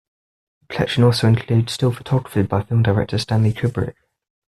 [0.61, 3.93] The collection also includes still photography by film director Stanley Kubrick.